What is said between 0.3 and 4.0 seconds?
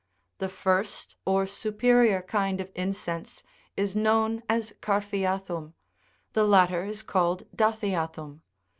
The first, or superior kind of incense, is